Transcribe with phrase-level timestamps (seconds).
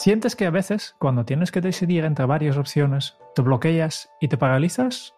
[0.00, 4.38] ¿Sientes que a veces, cuando tienes que decidir entre varias opciones, te bloqueas y te
[4.38, 5.14] paralizas?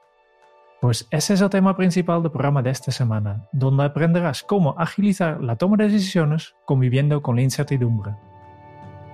[0.81, 5.41] Pues ese es el tema principal del programa de esta semana, donde aprenderás cómo agilizar
[5.41, 8.17] la toma de decisiones conviviendo con la incertidumbre.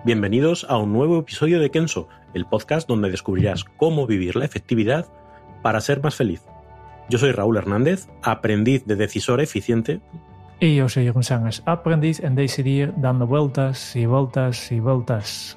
[0.07, 5.13] Bienvenidos a un nuevo episodio de Kenso, el podcast donde descubrirás cómo vivir la efectividad
[5.61, 6.47] para ser más feliz.
[7.11, 10.01] Yo soy Raúl Hernández, aprendiz de decisor eficiente.
[10.61, 15.57] Y yo soy Jeroen Sánchez, aprendiz en decidir dando vueltas y vueltas y vueltas.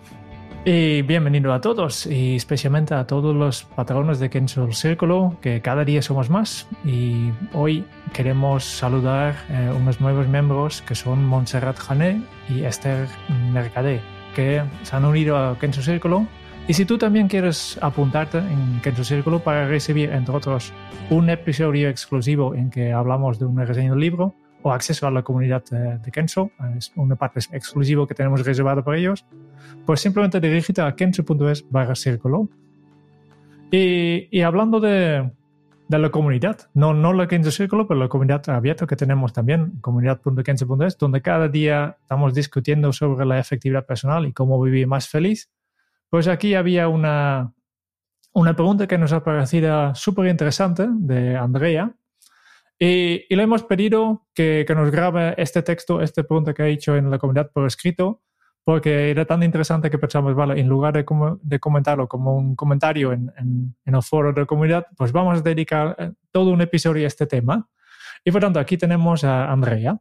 [0.63, 5.83] Y bienvenido a todos, y especialmente a todos los patronos de Kenzo Círculo, que cada
[5.85, 6.67] día somos más.
[6.85, 13.07] Y hoy queremos saludar a unos nuevos miembros que son Montserrat Jané y Esther
[13.52, 14.02] Mercadé,
[14.35, 16.27] que se han unido a Kenzo Círculo.
[16.67, 20.72] Y si tú también quieres apuntarte en Kenzo Círculo para recibir, entre otros,
[21.09, 25.23] un episodio exclusivo en que hablamos de una reseña del libro, o acceso a la
[25.23, 29.26] comunidad de, Kenzo, es una parte exclusiva que tenemos reservado para ellos,
[29.86, 32.50] pues simplemente dirígete a kenzo.es barra círculo.
[33.72, 35.31] Y, y, hablando de,
[35.88, 39.78] de, la comunidad, no, no la Kenzo Círculo, pero la comunidad abierta que tenemos también,
[39.80, 45.50] comunidad.kenzo.es, donde cada día estamos discutiendo sobre la efectividad personal y cómo vivir más feliz,
[46.09, 47.53] pues aquí había una,
[48.34, 51.96] una pregunta que nos ha parecido súper interesante de Andrea,
[52.84, 56.68] y, y, le hemos pedido que, que, nos grabe este texto, esta pregunta que ha
[56.68, 58.24] hecho en la comunidad por escrito,
[58.64, 62.56] porque era tan interesante que pensamos, vale, en lugar de, com de comentarlo como un
[62.56, 66.50] comentario en, en, en, el foro de la comunidad, pues vamos a dedicar eh, todo
[66.50, 67.70] un episodio a este tema.
[68.25, 70.00] Y por tanto, aquí tenemos a Andrea.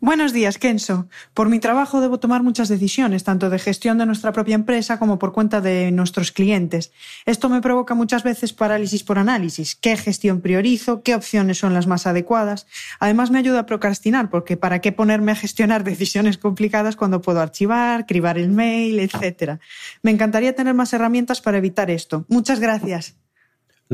[0.00, 1.08] Buenos días, Kenso.
[1.32, 5.18] Por mi trabajo debo tomar muchas decisiones, tanto de gestión de nuestra propia empresa como
[5.18, 6.92] por cuenta de nuestros clientes.
[7.24, 9.74] Esto me provoca muchas veces parálisis por análisis.
[9.74, 11.02] ¿Qué gestión priorizo?
[11.02, 12.66] ¿Qué opciones son las más adecuadas?
[13.00, 17.40] Además, me ayuda a procrastinar, porque ¿para qué ponerme a gestionar decisiones complicadas cuando puedo
[17.40, 19.60] archivar, cribar el mail, etcétera?
[20.02, 22.26] Me encantaría tener más herramientas para evitar esto.
[22.28, 23.16] Muchas gracias.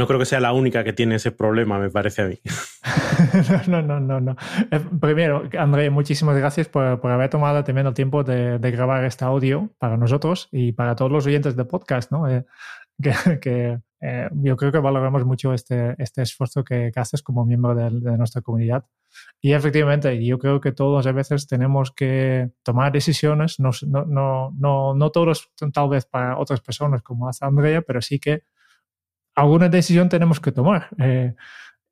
[0.00, 2.38] No creo que sea la única que tiene ese problema, me parece a mí.
[3.68, 4.34] no, no, no, no.
[4.70, 9.04] Eh, primero, André, muchísimas gracias por, por, haber tomado también el tiempo de, de, grabar
[9.04, 12.26] este audio para nosotros y para todos los oyentes de podcast, ¿no?
[12.30, 12.46] Eh,
[13.02, 17.44] que, que eh, yo creo que valoramos mucho este, este esfuerzo que, que haces como
[17.44, 18.86] miembro de, de, nuestra comunidad.
[19.42, 24.94] Y efectivamente, yo creo que todos a veces tenemos que tomar decisiones, no, no, no,
[24.94, 28.44] no todos tal vez para otras personas como hace Andrea, pero sí que
[29.40, 30.88] alguna decisión tenemos que tomar.
[30.98, 31.34] Eh,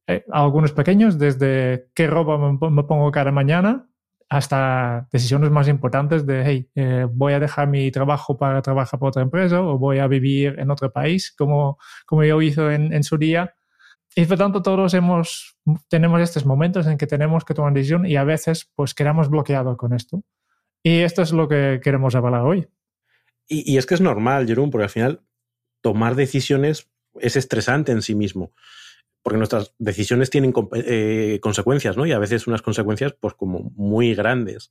[0.07, 3.87] eh, algunos pequeños, desde qué ropa me, me, pongo cada mañana
[4.29, 9.09] hasta decisiones más importantes de, hey, eh, voy a dejar mi trabajo para trabajar para
[9.09, 13.03] otra empresa o voy a vivir en otro país, como, como yo hice en, en
[13.03, 13.55] su día.
[14.15, 15.57] Y por tanto, todos hemos,
[15.89, 19.77] tenemos estos momentos en que tenemos que tomar decisión y a veces pues quedamos bloqueados
[19.79, 20.23] con esto.
[20.83, 22.69] Y esto es lo que queremos hablar hoy.
[23.49, 25.23] Y, y es que es normal, Jerón, porque al final
[25.81, 26.91] tomar decisiones
[27.21, 28.53] es estresante en sí mismo,
[29.23, 32.07] porque nuestras decisiones tienen eh, consecuencias, ¿no?
[32.07, 34.71] Y a veces unas consecuencias, pues, como muy grandes.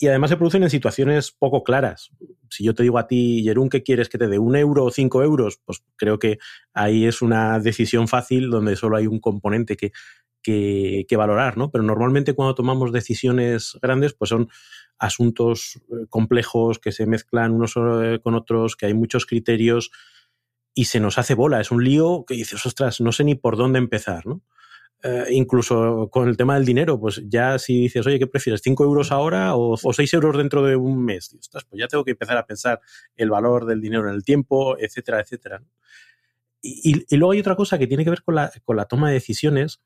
[0.00, 2.10] Y además se producen en situaciones poco claras.
[2.48, 4.38] Si yo te digo a ti, Jerún, ¿qué quieres que te dé?
[4.38, 5.60] ¿Un euro o cinco euros?
[5.64, 6.38] Pues creo que
[6.72, 9.92] ahí es una decisión fácil donde solo hay un componente que,
[10.42, 11.70] que, que valorar, ¿no?
[11.70, 14.48] Pero normalmente cuando tomamos decisiones grandes, pues son
[14.98, 19.90] asuntos eh, complejos que se mezclan unos eh, con otros, que hay muchos criterios,
[20.76, 21.60] y se nos hace bola.
[21.60, 24.42] Es un lío que dices, ostras, no sé ni por dónde empezar, ¿no?
[25.02, 28.62] Eh, incluso con el tema del dinero, pues ya si dices, oye, ¿qué prefieres?
[28.62, 31.32] ¿5 euros ahora o, o 6 euros dentro de un mes?
[31.32, 32.80] Y, ostras, pues ya tengo que empezar a pensar
[33.16, 35.62] el valor del dinero en el tiempo, etcétera, etcétera.
[36.60, 39.08] Y, y luego hay otra cosa que tiene que ver con la, con la toma
[39.08, 39.80] de decisiones,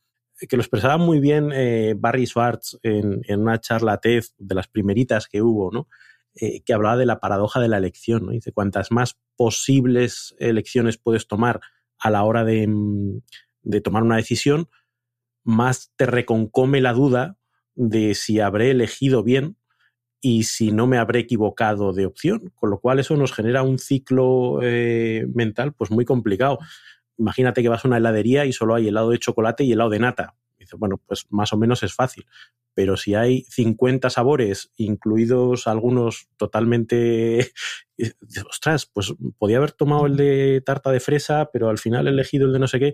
[0.48, 4.66] que lo expresaba muy bien eh, Barry Schwartz en, en, una charla TED de las
[4.66, 5.87] primeritas que hubo, ¿no?
[6.34, 8.26] Eh, que hablaba de la paradoja de la elección.
[8.26, 8.32] ¿no?
[8.32, 11.60] Dice, cuantas más posibles elecciones puedes tomar
[11.98, 13.20] a la hora de, mm,
[13.62, 14.68] de tomar una decisión,
[15.44, 17.36] más te reconcome la duda
[17.74, 19.56] de si habré elegido bien
[20.20, 23.78] y si no me habré equivocado de opción, con lo cual eso nos genera un
[23.78, 26.58] ciclo eh, mental pues muy complicado.
[27.16, 29.98] imagínate que vas a una heladería y solo hay helado de chocolate y helado de
[29.98, 30.34] nata.
[30.78, 32.26] Bueno, pues más o menos es fácil.
[32.75, 37.52] Pero si hay 50 sabores, incluidos algunos totalmente.
[38.49, 42.46] Ostras, pues podía haber tomado el de tarta de fresa, pero al final he elegido
[42.46, 42.93] el de no sé qué,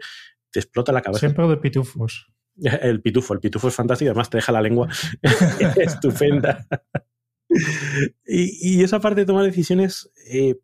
[0.51, 1.21] te explota la cabeza.
[1.21, 2.33] Siempre de pitufos.
[2.81, 4.89] El pitufo, el pitufo es fantástico, además te deja la lengua
[5.77, 6.67] estupenda.
[8.27, 10.57] y, esa parte de tomar decisiones eh,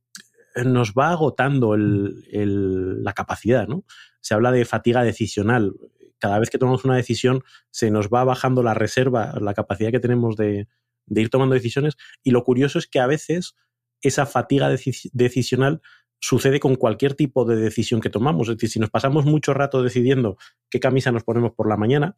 [0.65, 3.85] nos va agotando la capacidad, ¿no?
[4.21, 5.75] Se habla de fatiga decisional.
[6.23, 7.43] Cada vez que tomamos una decisión
[7.73, 10.69] se nos va bajando la reserva, la capacidad que tenemos de,
[11.09, 11.97] ir tomando decisiones.
[12.23, 13.57] Y lo curioso es que a veces
[14.03, 14.71] esa fatiga
[15.13, 15.83] decisional
[16.21, 18.49] sucede con cualquier tipo de decisión que tomamos.
[18.49, 20.37] Es decir, si nos pasamos mucho rato decidiendo
[20.71, 22.17] qué camisa nos ponemos por la mañana,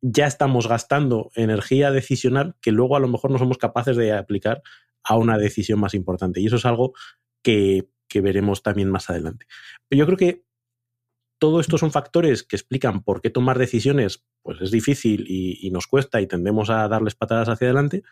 [0.00, 4.62] ya estamos gastando energía decisional que luego a lo mejor no somos capaces de aplicar
[5.04, 6.40] a una decisión más importante.
[6.40, 6.92] Y eso es algo
[7.40, 9.46] que, veremos también más adelante.
[9.92, 10.44] Yo creo que
[11.42, 15.88] todo esto son factores que explican por qué tomar decisiones pues es difícil y, nos
[15.88, 18.04] cuesta y tendemos a darles patadas hacia adelante,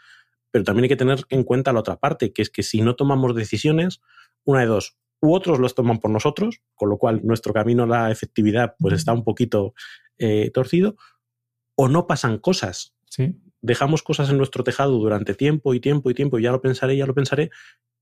[0.50, 2.96] pero también hay que tener en cuenta la otra parte, que es que si no
[2.96, 4.00] tomamos decisiones,
[4.42, 7.86] una de dos, u otros los toman por nosotros, con lo cual nuestro camino a
[7.86, 9.74] la efectividad pues está un poquito
[10.18, 10.96] eh, torcido,
[11.76, 12.96] o no pasan cosas.
[13.04, 13.36] Sí.
[13.60, 16.96] Dejamos cosas en nuestro tejado durante tiempo y tiempo y tiempo, y ya lo pensaré,
[16.96, 17.50] ya lo pensaré,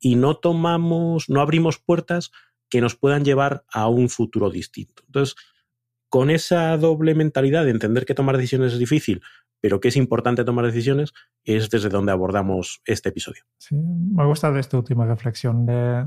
[0.01, 2.31] y no tomamos, no abrimos puertas
[2.69, 5.03] que nos puedan llevar a un futuro distinto.
[5.07, 5.37] Entonces,
[6.09, 9.23] con esa doble mentalidad de entender que tomar decisiones es difícil,
[9.61, 11.13] pero que es importante tomar decisiones,
[11.45, 13.43] es desde donde abordamos este episodio.
[13.59, 16.07] Sí, me gusta de esta última reflexión, de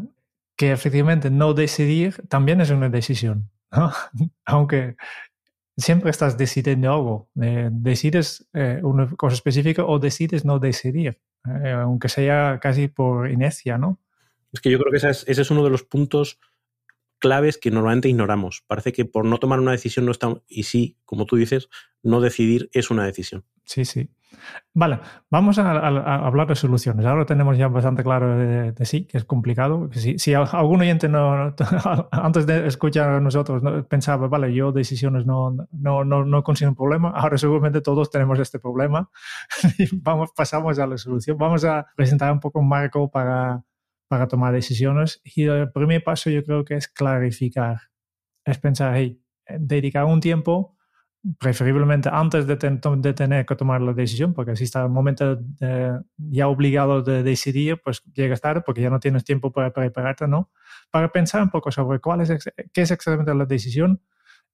[0.55, 3.49] que efectivamente no decidir también es una decisión,
[4.45, 4.95] aunque
[5.77, 11.19] siempre estás decidiendo algo, eh, decides eh, una cosa específica o decides no decidir.
[11.47, 13.99] Eh, aunque sea casi por inercia, ¿no?
[14.51, 16.39] Es que yo creo que ese es, uno de los puntos
[17.21, 18.65] claves que normalmente ignoramos.
[18.67, 20.33] Parece que por no tomar una decisión no está.
[20.49, 21.69] Y sí, como tú dices,
[22.03, 23.45] no decidir es una decisión.
[23.63, 24.09] Sí, sí.
[24.73, 25.71] Vale, vamos a,
[26.25, 27.05] hablar de soluciones.
[27.05, 29.89] Ahora tenemos ya bastante claro de, sí, que es complicado.
[29.91, 31.53] Si, si algún oyente no,
[32.11, 36.75] antes de escuchar a nosotros pensaba, vale, yo decisiones no, no, no, no consigo un
[36.75, 39.09] problema, ahora seguramente todos tenemos este problema.
[39.93, 41.37] vamos, pasamos a la solución.
[41.37, 43.63] Vamos a presentar un poco un marco para,
[44.11, 45.21] para tomar decisiones.
[45.23, 47.77] Y el primer paso yo creo que es clarificar.
[48.43, 50.75] Es pensar, hey, dedicar un tiempo
[51.39, 55.39] preferiblemente antes de, de, tener que tomar la decisión, porque si está el momento
[56.17, 60.51] ya obligado de decidir, pues llegas tarde porque ya no tienes tiempo para prepararte, ¿no?
[60.89, 62.19] Para pensar un poco sobre cuál
[62.73, 64.01] qué es exactamente la decisión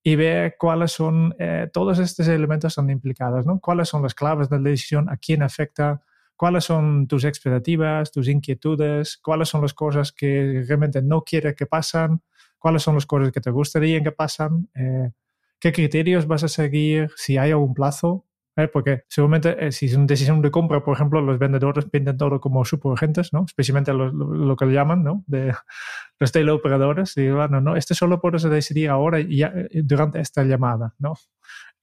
[0.03, 3.59] y ver cuáles son, eh, todos estos elementos son implicados, ¿no?
[3.59, 6.03] Cuáles son las claves de la decisión, a quién afecta,
[6.37, 11.65] cuáles son tus expectativas, tus inquietudes, cuáles son las cosas que realmente no quieres que
[11.65, 12.21] pasen,
[12.59, 14.69] cuáles son las cosas que te gustaría que pasen.
[14.75, 15.11] Eh,
[15.59, 18.67] qué criterios vas a seguir, si hay algún plazo, ¿eh?
[18.67, 22.41] porque seguramente eh, si es una decisión de compra, por ejemplo, los vendedores pintan todo
[22.41, 23.45] como superagentes, ¿no?
[23.45, 25.23] especialmente lo, que le llaman ¿no?
[25.27, 25.53] de
[26.19, 30.93] los teleoperadores, y bueno, no, este solo puedes decidir ahora y eh, durante esta llamada,
[30.99, 31.13] ¿no?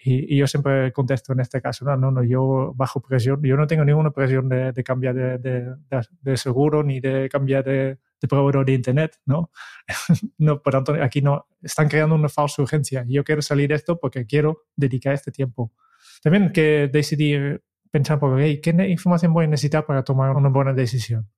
[0.06, 3.66] Y, yo siempre contesto en este caso, no, no, no, yo bajo presión, yo no
[3.66, 5.74] tengo ninguna presión de, de cambiar de, de,
[6.20, 7.98] de, seguro ni de cambiar de,
[8.28, 9.50] proveedor de Internet, ¿no?
[10.38, 13.04] no, por tanto, aquí no, están creando una falsa urgencia.
[13.08, 15.72] Yo quiero salir de esto porque quiero dedicar este tiempo.
[16.22, 20.74] También que decidir, pensar, por, hey, ¿qué información voy a necesitar para tomar una buena
[20.74, 21.30] decisión?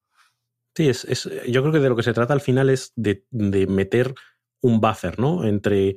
[0.75, 3.25] Sí, es, es, yo creo que de lo que se trata al final es de
[3.69, 4.12] meter
[4.61, 5.45] un buffer, ¿no?
[5.45, 5.97] Entre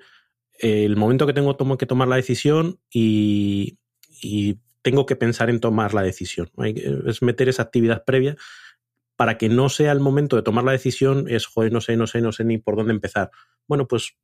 [0.59, 3.79] el momento que tengo que tomar la decisión y,
[4.21, 6.51] y tengo que pensar en tomar la decisión.
[7.05, 8.37] Es meter esa actividad previa
[9.15, 12.07] para que no sea el momento de tomar la decisión, es, joder, no sé, no
[12.07, 13.31] sé, no sé ni por dónde empezar.
[13.67, 14.15] Bueno, pues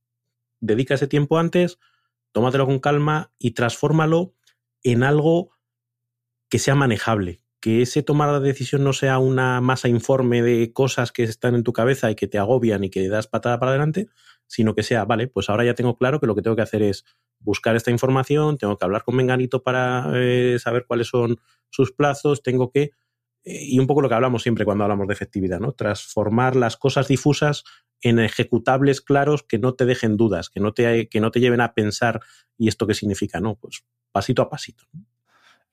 [0.62, 1.80] dedica ese tiempo antes,
[2.32, 4.34] tómatelo con calma y transfórmalo
[4.84, 5.52] en algo
[6.50, 11.12] que sea manejable, que ese tomar la decisión no sea una masa informe de cosas
[11.12, 14.08] que están en tu cabeza y que te agobian y que das patada para adelante,
[14.48, 16.82] sino que sea, vale, pues ahora ya tengo claro que lo que tengo que hacer
[16.82, 17.06] es
[17.40, 21.38] buscar esta información, tengo que hablar con Menganito para eh, saber cuáles son
[21.70, 22.92] sus plazos, tengo que
[23.46, 25.74] eh, y un poco lo que hablamos siempre cuando hablamos de efectividad, ¿no?
[25.74, 27.64] Transformar las cosas difusas
[28.02, 31.62] en ejecutables claros que no te dejen dudas, que no te, que no te lleven
[31.62, 32.22] a pensar
[32.58, 33.56] y esto qué significa, ¿no?
[33.56, 34.86] Pues pasito a pasito.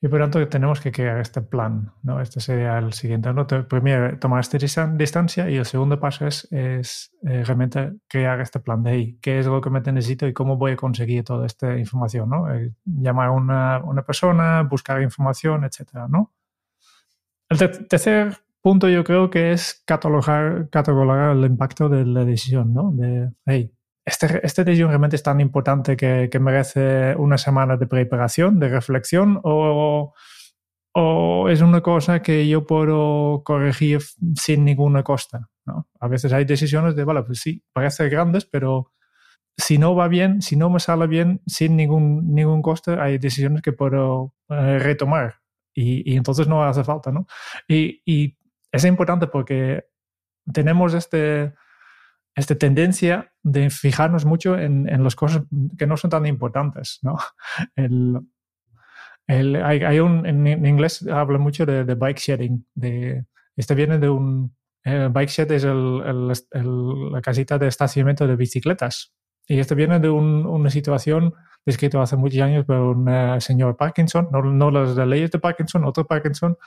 [0.03, 2.19] Y por tanto tenemos que crear este plan, ¿no?
[2.19, 3.31] Este sería el siguiente.
[3.31, 3.47] ¿no?
[3.47, 8.83] Primero, tomar esta distancia y el segundo paso es, es eh, realmente crear este plan
[8.83, 9.17] de ahí.
[9.21, 12.53] ¿Qué es lo que me necesito y cómo voy a conseguir toda esta información, ¿no?
[12.53, 16.33] Eh, llamar a una, una, persona, buscar información, etcétera, ¿no?
[17.47, 22.91] El tercer punto yo creo que es catalogar, catalogar el impacto de la decisión, ¿no?
[22.91, 23.71] De, hey,
[24.05, 28.69] este, esta decisión realmente es tan importante que, que, merece una semana de preparación, de
[28.69, 30.13] reflexión, o,
[30.93, 34.01] o, es una cosa que yo puedo corregir
[34.35, 35.49] sin ninguna costa.
[35.65, 35.87] ¿no?
[35.99, 38.91] A veces hay decisiones de, vale, pues sí, parece grandes, pero
[39.57, 43.61] si no va bien, si no me sale bien, sin ningún, ningún coste, hay decisiones
[43.61, 45.35] que puedo eh, retomar.
[45.75, 47.25] Y, y, entonces no hace falta, ¿no?
[47.67, 48.37] Y, y
[48.71, 49.85] es importante porque
[50.51, 51.53] tenemos este,
[52.35, 55.43] esta tendencia de fijarnos mucho en, en, las cosas
[55.77, 57.17] que no son tan importantes, ¿no?
[57.75, 58.19] El,
[59.27, 62.65] el, hay, hay, un, en, inglés habla mucho de, de, bike shedding.
[62.73, 63.25] De,
[63.55, 64.55] este viene de un...
[64.83, 69.13] Eh, bike shed es el, la casita de estacionamiento de bicicletas.
[69.47, 71.33] Y este viene de un, una situación
[71.65, 75.85] descrita hace muchos años por un uh, señor Parkinson, no, no las leyes de Parkinson,
[75.85, 76.57] otro Parkinson,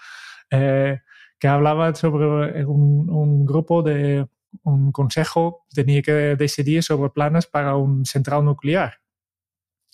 [0.51, 1.01] eh,
[1.39, 4.27] que hablaba sobre un, un grupo de
[4.63, 9.01] un consejo tenía que decidir sobre planes para un central nuclear.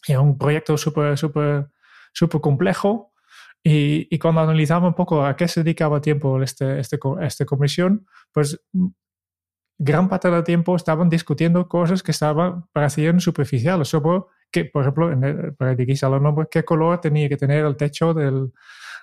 [0.07, 1.69] Era un proyecto súper, súper,
[2.13, 3.13] súper complejo
[3.63, 8.07] y, y, cuando analizamos un poco a qué se dedicaba tiempo este, este, esta comisión,
[8.33, 8.61] pues
[9.79, 15.13] gran parte del tiempo estaban discutiendo cosas que estaban parecían superficiales sobre que, por ejemplo,
[15.13, 18.53] en el, para dirigirse a los nombres, qué color tenía que tener el techo del,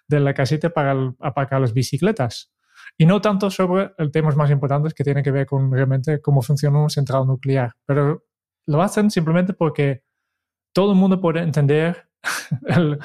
[0.08, 2.52] de la casita para el, aparcar las bicicletas
[2.98, 6.82] y no tanto sobre temas más importantes que tienen que ver con realmente cómo funciona
[6.82, 7.74] un central nuclear.
[7.86, 8.26] Pero
[8.68, 10.04] lo hacen simplemente porque
[10.74, 12.10] todo el mundo puede entender
[12.68, 13.00] el,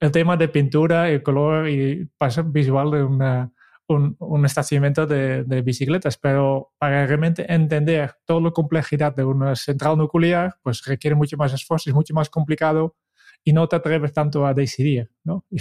[0.00, 3.52] el tema de pintura, el color y paso visual de una,
[3.88, 9.54] un, un estacionamiento de, de, bicicletas, pero para realmente entender toda la complejidad de una
[9.54, 12.96] central nuclear, pues requiere mucho más esfuerzo, es mucho más complicado
[13.46, 15.44] y no te atreves tanto a decidir, ¿no?
[15.50, 15.60] Y,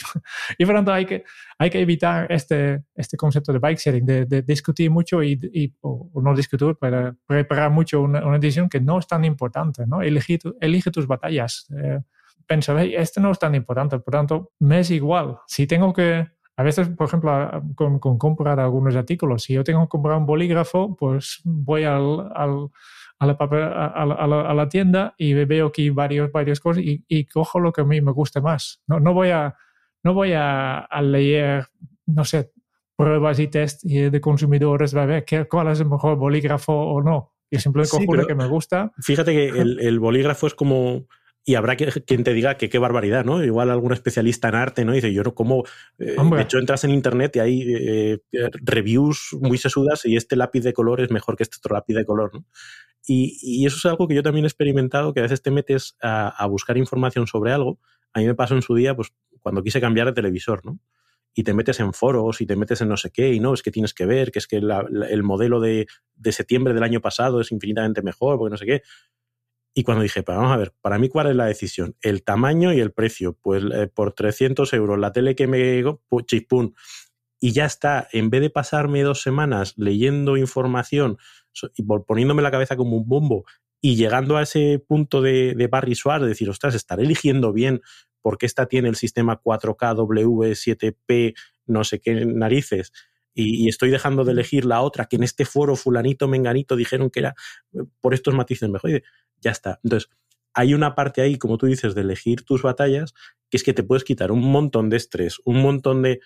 [0.58, 1.24] y por tanto hay que,
[1.60, 5.72] hay que evitar este, este concepto de bike sharing, de, de discutir mucho y, y
[5.82, 9.86] o, o, no discutir, pero preparar mucho una, una, decisión que no es tan importante,
[9.86, 10.02] ¿no?
[10.02, 11.68] Elige, elige tus batallas.
[11.78, 12.00] Eh,
[12.48, 15.38] piensa, hey, este no es tan importante, por tanto, me es igual.
[15.46, 16.28] Si tengo que,
[16.58, 20.26] a veces, por ejemplo, con, con comprar algunos artículos, si yo tengo que comprar un
[20.26, 22.72] bolígrafo, pues voy al, al
[23.20, 26.84] a la, papel, a, a, la, a, la, tienda y veo aquí varios, varias cosas
[26.84, 28.82] y, y, cojo lo que a mí me guste más.
[28.88, 29.56] No, no voy, a,
[30.04, 31.68] no voy a, leer,
[32.06, 32.52] no sé,
[32.96, 37.34] pruebas y test de consumidores, a ver qué, cuál es el mejor bolígrafo o no.
[37.50, 38.92] Y simplemente cojo sí, lo que me gusta.
[39.00, 41.06] Fíjate que el, el bolígrafo es como
[41.48, 43.44] y habrá quien te diga que qué barbaridad, ¿no?
[43.44, 44.94] Igual algún especialista en arte, ¿no?
[44.94, 45.64] Dice, yo no como...
[46.00, 48.20] Eh, de hecho, entras en internet y hay eh,
[48.64, 52.04] reviews muy sesudas y este lápiz de color es mejor que este otro lápiz de
[52.04, 52.46] color, ¿no?
[53.08, 56.46] Y, eso es algo que yo también he experimentado, que a veces te metes a,
[56.48, 57.80] buscar información sobre algo.
[58.14, 60.80] A mí me pasó en su día, pues, cuando quise cambiar de televisor, ¿no?
[61.34, 63.62] Y te metes en foros y te metes en no sé qué, y no, es
[63.62, 65.86] que tienes que ver, que es que el modelo de,
[66.16, 68.82] de septiembre del año pasado es infinitamente mejor, porque no sé qué.
[69.78, 71.98] Y cuando dije, pero vamos a ver, para mí, ¿cuál es la decisión?
[72.02, 73.38] El tamaño y el precio.
[73.42, 75.84] Pues eh, por 300 euros, la tele que me.
[76.26, 76.76] Chispún.
[77.42, 78.08] Y ya está.
[78.14, 81.18] En vez de pasarme dos semanas leyendo información
[81.76, 83.46] y poniéndome la cabeza como un bombo
[83.82, 87.82] y llegando a ese punto de, de Barry Suárez, de decir, ostras, estaré eligiendo bien
[88.22, 91.36] porque esta tiene el sistema 4K W7P,
[91.68, 92.92] no sé qué narices,
[93.36, 97.10] y, y, estoy dejando de elegir la otra, que en este foro fulanito, menganito dijeron
[97.10, 97.36] que era
[97.74, 98.92] eh, por estos matices mejor.
[98.92, 99.04] Y
[99.42, 99.80] ya está.
[99.84, 100.10] Entonces,
[100.54, 103.14] hay una parte ahí, como tú dices, de elegir tus batallas,
[103.50, 106.22] que es que te puedes quitar un montón de estrés, un montón de,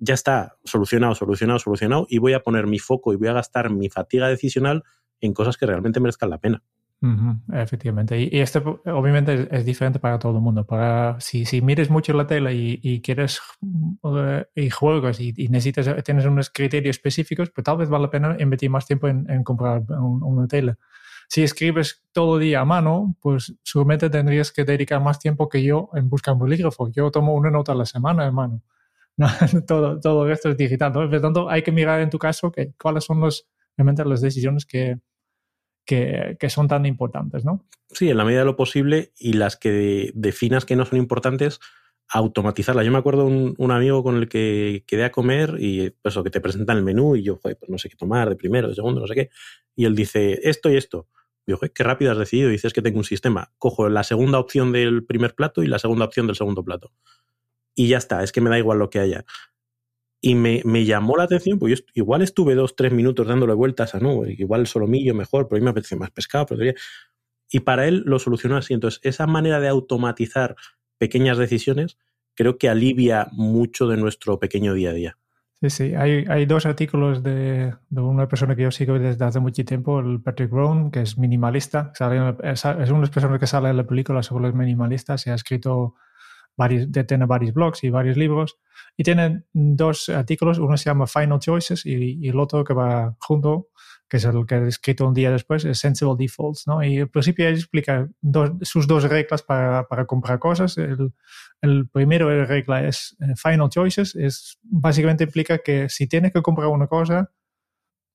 [0.00, 3.70] ya está, solucionado, solucionado, solucionado, y voy a poner mi foco y voy a gastar
[3.70, 4.82] mi fatiga decisional
[5.20, 6.62] en cosas que realmente merezcan la pena.
[7.02, 8.20] Uh -huh, efectivamente.
[8.20, 10.66] Y, y este obviamente es, es, diferente para todo el mundo.
[10.66, 15.48] Para, si, si mires mucho la tele y, y quieres uh, y juegos y, y,
[15.48, 19.30] necesitas, tienes unos criterios específicos, pues tal vez vale la pena invertir más tiempo en,
[19.30, 20.76] en comprar un, una tele.
[21.28, 25.62] Si escribes todo el día a mano, pues seguramente tendrías que dedicar más tiempo que
[25.62, 26.90] yo en buscar un bolígrafo.
[26.90, 28.54] Yo tomo una nota a la semana en mano.
[28.54, 28.62] No,
[29.66, 30.92] todo, todo esto es digital.
[30.92, 31.08] ¿no?
[31.08, 34.66] Por tanto, hay que mirar en tu caso que, cuáles son los, realmente las decisiones
[34.66, 34.98] que,
[35.84, 37.66] que, son tan importantes, ¿no?
[37.88, 41.60] Sí, en la medida de lo posible y las que definas que no son importantes,
[42.08, 42.84] automatizarlas.
[42.84, 46.30] Yo me acuerdo un, un amigo con el que quedé a comer y pues, que
[46.30, 48.74] te presentan el menú y yo, joder, pues no sé qué tomar, de primero, de
[48.74, 49.30] segundo, no sé qué.
[49.74, 51.08] Y él dice, esto y esto.
[51.46, 52.48] Yo, qué rápido has decidido.
[52.50, 53.52] Dices que tengo un sistema.
[53.58, 56.92] Cojo la segunda opción del primer plato y la segunda opción del segundo plato.
[57.80, 59.24] Y ya está, es que me da igual lo que haya.
[60.20, 64.00] Y me, me llamó la atención, pues igual estuve dos, tres minutos dándole vueltas a
[64.00, 66.46] no, igual solomillo mejor, pero a mí me apetece más pescado,
[67.48, 68.74] Y para él lo solucionó así.
[68.74, 70.56] Entonces, esa manera de automatizar
[70.98, 71.96] pequeñas decisiones
[72.34, 75.18] creo que alivia mucho de nuestro pequeño día a día.
[75.62, 79.40] Sí, sí, hay, hay dos artículos de, de, una persona que yo sigo desde hace
[79.40, 83.46] mucho tiempo, el Patrick Brown, que es minimalista, sale, es, una de las personas que
[83.46, 85.94] sale en la película sobre los minimalistas y ha escrito
[86.60, 88.58] varios, tiene varios blogs y varios libros
[88.96, 93.16] y tiene dos artículos, uno se llama Final Choices y, y el otro que va
[93.18, 93.68] junto,
[94.08, 96.82] que es el que he escrito un día después, es Sensible Defaults, ¿no?
[96.82, 100.76] Y al principio explica dos, sus dos reglas para, para comprar cosas.
[100.76, 101.14] El,
[101.62, 106.68] el primero regla es eh, Final Choices, es básicamente implica que si tienes que comprar
[106.68, 107.30] una cosa,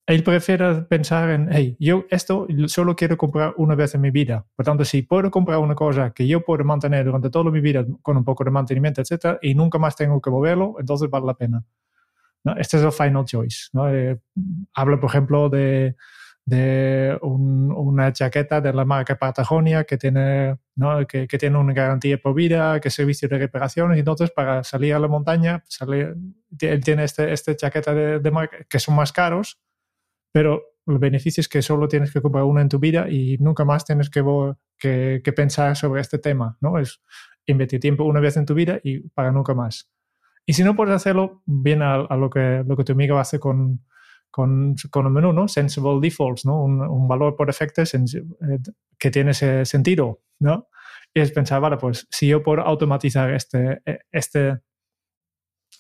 [0.07, 4.45] él prefiere pensar en, hey, yo esto solo quiero comprar una vez en mi vida.
[4.55, 7.85] Por tanto, si puedo comprar una cosa que yo puedo mantener durante toda mi vida
[8.03, 11.33] con un poco de mantenimiento, etcétera, y nunca más tengo que moverlo, entonces vale la
[11.33, 11.63] pena.
[12.43, 12.55] ¿no?
[12.55, 13.69] Este es el final choice.
[13.74, 13.89] ¿no?
[13.89, 14.19] Eh,
[14.75, 15.95] hablo, por ejemplo, de,
[16.45, 21.07] de un, una chaqueta de la marca Patagonia que tiene, ¿no?
[21.07, 24.63] que, que, tiene una garantía por vida, que es servicio de reparación, y entonces para
[24.63, 26.15] salir a la montaña, salir,
[26.59, 29.59] él tiene este, este chaqueta de, de marca que son más caros,
[30.36, 33.63] pero el beneficio es que solo tienes que comprar una en tu vida y nunca
[33.63, 34.22] más tienes que,
[34.77, 36.77] que, que pensar sobre este tema, ¿no?
[36.77, 37.01] Es
[37.46, 39.89] invertir tiempo una vez en tu vida y para nunca más.
[40.46, 43.39] Y si no puedes hacerlo, viene a, a, lo, que, lo que tu amigo hace
[43.39, 43.86] con,
[44.30, 45.48] con, con el menú, ¿no?
[45.48, 46.62] Sensible defaults, ¿no?
[46.62, 48.58] Un, un valor por defecto eh,
[49.00, 50.68] que tiene ese sentido, ¿no?
[51.13, 54.60] Y es pensar, vale, pues si yo puedo automatizar este, e, este,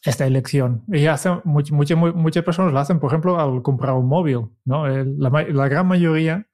[0.05, 0.83] esta elección.
[0.87, 4.87] Y hace, much, muchas, personas lo hacen, por ejemplo, al comprar un móvil, ¿no?
[4.87, 6.47] La, la gran mayoría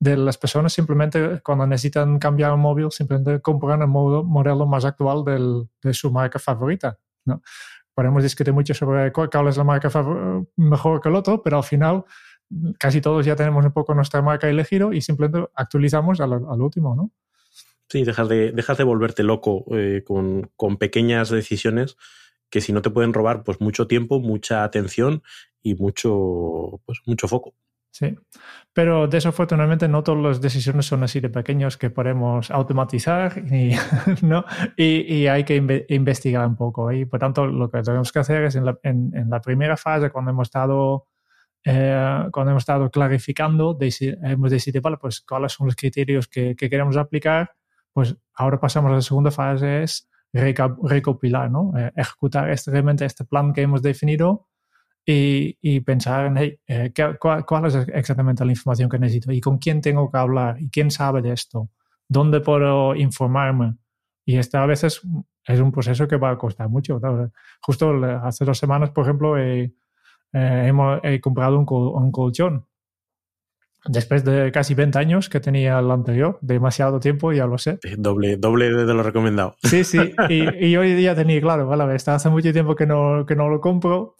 [0.00, 5.24] de las personas simplemente cuando necesitan cambiar un móvil simplemente compran el modelo más actual
[5.82, 6.98] de su marca favorita.
[7.24, 7.42] ¿no?
[7.94, 9.90] Podemos discutir mucho sobre cuál es la marca
[10.56, 12.04] mejor que el otro, pero al final
[12.78, 16.94] casi todos ya tenemos un poco nuestra marca elegido y simplemente actualizamos al, al último,
[16.94, 17.10] ¿no?
[17.88, 21.96] Sí, dejas de, dejas de volverte loco eh, con, con, pequeñas decisiones
[22.50, 25.22] que si no te pueden robar pues mucho tiempo, mucha atención
[25.62, 27.54] y mucho, pues, mucho foco.
[27.90, 28.14] Sí,
[28.72, 33.72] pero desafortunadamente no todas las decisiones son así de pequeños que podemos automatizar y,
[34.22, 34.44] ¿no?
[34.76, 36.92] y, y hay que inve investigar un poco.
[36.92, 39.76] Y por tanto, lo que tenemos que hacer es en la, en, en la primera
[39.76, 41.08] fase, cuando hemos estado,
[41.64, 46.70] eh, cuando hemos estado clarificando, hemos decidido, vale, pues cuáles son los criterios que, que,
[46.70, 47.52] queremos aplicar,
[47.92, 51.72] pues ahora pasamos a la segunda fase, es recopilar, ¿no?
[51.76, 54.48] Eh, ejecutar este, realmente este plan que hemos definido
[55.10, 59.80] y, pensar en, hey, eh, cuál, es exactamente la información que necesito y con quién
[59.80, 61.70] tengo que hablar y quién sabe de esto,
[62.06, 63.76] dónde puedo informarme.
[64.26, 65.00] Y esto a veces
[65.46, 67.00] es un proceso que va a costar mucho.
[67.00, 67.30] ¿no?
[67.62, 69.62] Justo hace dos semanas, por ejemplo, he,
[70.34, 72.67] eh, hemos, he comprado un, col, un colchón
[73.84, 77.78] después de casi 20 años que tenía el anterior, demasiado tiempo, ya lo sé.
[77.96, 79.56] Doble, doble de lo recomendado.
[79.62, 83.24] Sí, sí, y, y hoy día tenía, claro, vale, está hace mucho tiempo que no,
[83.26, 84.16] que no lo compro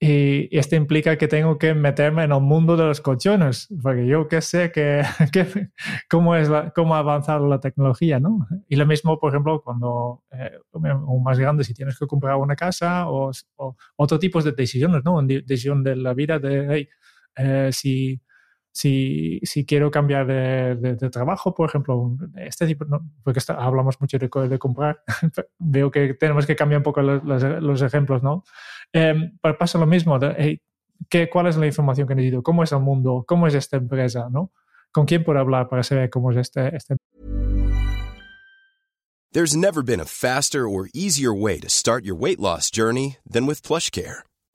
[0.00, 4.28] y, esto implica que tengo que meterme en el mundo de los colchones, porque yo
[4.28, 5.70] qué sé que, que
[6.08, 8.46] cómo, es la, cómo ha avanzado la tecnología, ¿no?
[8.68, 12.54] Y lo mismo, por ejemplo, cuando, eh, o más grande, si tienes que comprar una
[12.54, 15.20] casa o, o otro tipo de decisiones, ¿no?
[15.22, 16.88] Decisión de la vida de, hey,
[17.36, 18.20] eh, si,
[18.78, 23.10] si, si, quiero cambiar de, de, de, trabajo, por ejemplo, este tipo, ¿no?
[23.24, 25.02] porque está, hablamos mucho de, de, comprar,
[25.58, 28.44] veo que tenemos que cambiar un poco los, los, los ejemplos, ¿no?
[28.92, 30.62] Eh, pero pasa lo mismo, hey,
[31.08, 32.40] ¿qué, ¿cuál es la información que necesito?
[32.44, 33.24] ¿Cómo es el mundo?
[33.26, 34.28] ¿Cómo es esta empresa?
[34.30, 34.52] ¿no?
[34.92, 36.94] ¿Con quién puedo hablar para saber cómo es este, este?
[39.32, 43.44] There's never been a faster or easier way to start your weight loss journey than
[43.44, 44.22] with PlushCare.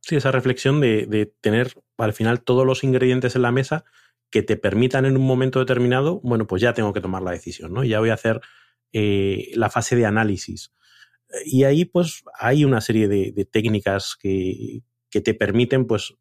[0.00, 3.84] Sí, esa reflexión de, de tener al final todos los ingredientes en la mesa
[4.30, 7.72] que te permitan en un momento determinado, bueno, pues ya tengo que tomar la decisión,
[7.72, 7.84] ¿no?
[7.84, 8.40] Ya voy a hacer
[8.92, 10.72] eh, la fase de análisis.
[11.44, 16.14] Y ahí, pues, hay una serie de, técnicas que, que, te permiten, pues,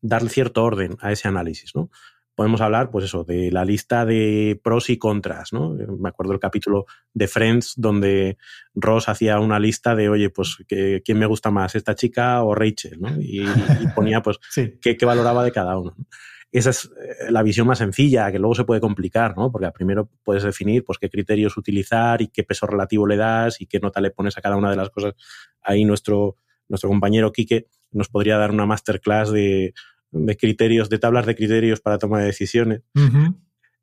[0.00, 1.90] darle cierto orden a ese análisis, ¿no?
[2.38, 5.70] Podemos hablar, pues eso, de la lista de pros y contras, ¿no?
[5.70, 8.38] Me acuerdo el capítulo de Friends donde
[8.76, 13.00] Ross hacía una lista de, oye, pues, ¿quién me gusta más, esta chica o Rachel,
[13.00, 13.08] ¿no?
[13.20, 13.44] Y,
[13.96, 14.38] ponía, pues,
[14.80, 15.96] qué, valoraba de cada uno.
[16.52, 19.50] Esa es eh, la visión más sencilla, que luego se puede complicar, ¿no?
[19.50, 23.66] Porque primero puedes definir pues, qué criterios utilizar y qué peso relativo le das y
[23.66, 25.14] qué nota le pones a cada una de las cosas.
[25.60, 26.36] Ahí nuestro,
[26.68, 29.74] nuestro compañero Quique nos podría dar una masterclass de,
[30.10, 32.82] de criterios, de tablas de criterios para toma de decisiones.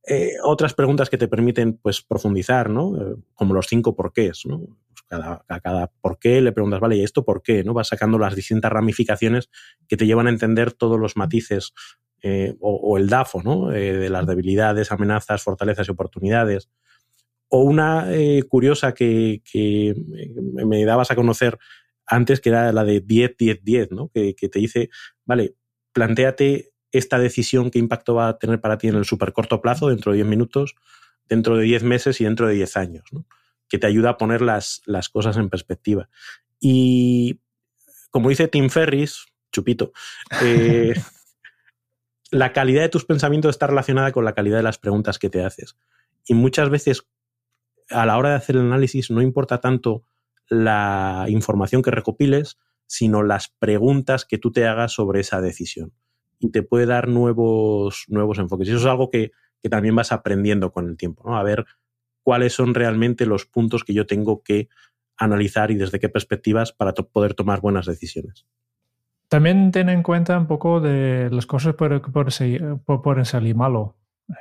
[0.08, 2.96] Eh, otras preguntas que te permiten pues, profundizar, ¿no?
[2.96, 4.60] Eh, como los cinco porqués, ¿no?
[4.60, 7.64] Pues cada, a cada por qué le preguntas, vale, ¿y esto por qué?
[7.64, 7.74] ¿no?
[7.74, 9.50] Vas sacando las distintas ramificaciones
[9.88, 11.74] que te llevan a entender todos los matices
[12.22, 13.70] eh, o, el DAFO, ¿no?
[13.70, 16.70] de las debilidades, amenazas, fortalezas y oportunidades.
[17.50, 18.08] O una
[18.50, 19.94] curiosa que, que,
[20.66, 21.60] me dabas a conocer
[22.08, 24.10] antes, que era la de 10-10-10, ¿no?
[24.10, 24.90] Que, que te dice,
[25.26, 25.56] vale,
[25.96, 29.88] planteate esta decisión, qué impacto va a tener para ti en el súper corto plazo,
[29.88, 30.76] dentro de 10 minutos,
[31.30, 33.04] dentro de 10 meses y dentro de 10 años,
[33.70, 36.10] que te ayuda a poner las, las, cosas en perspectiva.
[36.60, 37.40] Y
[38.12, 39.94] como dice Tim Ferris, chupito,
[40.42, 40.94] eh,
[42.30, 45.46] la calidad de tus pensamientos está relacionada con la calidad de las preguntas que te
[45.46, 45.78] haces.
[46.28, 47.08] Y muchas veces
[47.90, 50.04] a la hora de hacer el análisis no importa tanto
[50.50, 55.94] la información que recopiles, sino las preguntas que tú te hagas sobre esa decisión.
[56.40, 58.68] Y te puede dar nuevos, nuevos enfoques.
[58.68, 59.32] Y eso es algo que,
[59.70, 61.36] también vas aprendiendo con el tiempo.
[61.36, 61.66] A ver
[62.22, 64.70] cuáles son realmente los puntos que yo tengo que
[65.18, 68.46] analizar y desde qué perspectivas para poder tomar buenas decisiones.
[69.28, 72.12] También ten en cuenta un poco de las cosas que
[73.00, 73.98] pueden salir malo.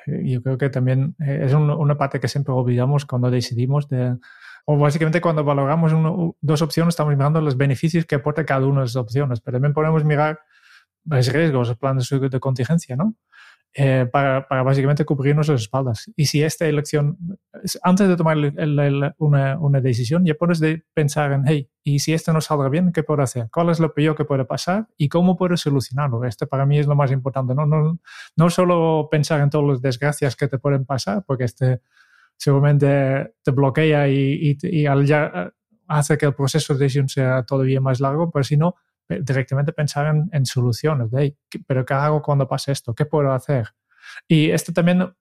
[0.06, 4.18] Yo creo que también eh, es una parte que siempre olvidamos cuando decidimos de,
[4.66, 5.92] o básicamente cuando valoramos
[6.40, 9.74] dos opciones estamos mirando los beneficios que aporta cada una de las opciones, pero también
[9.74, 10.40] podemos mirar
[11.04, 13.14] los riesgos, los planes de contingencia, ¿no?
[13.76, 16.08] Eh, para, para, básicamente cubrir nuestras espaldas.
[16.14, 17.18] Y si esta elección,
[17.82, 18.36] antes de tomar
[19.18, 22.92] una, una, decisión, ya puedes de pensar en, hey, y si esto no salga bien,
[22.92, 23.48] ¿qué puedo hacer?
[23.52, 24.86] ¿Cuál es lo peor que puede pasar?
[24.96, 26.24] ¿Y cómo puedo solucionarlo?
[26.24, 27.66] Esto para mí es lo más importante, ¿no?
[27.66, 27.98] No,
[28.36, 31.80] no solo pensar en todas las desgracias que te pueden pasar, porque este
[32.36, 35.50] seguramente te bloquea y, y, ya eh,
[35.88, 38.74] hace que el proceso de decisión sea todavía más largo, pero si no,
[39.08, 42.94] directamente pensar en, soluciones, de, pero ¿qué hago cuando pase esto?
[42.94, 43.68] ¿Qué puedo hacer?
[44.26, 45.14] Y esto también